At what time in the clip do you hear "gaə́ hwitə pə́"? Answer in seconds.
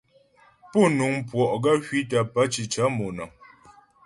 1.63-2.43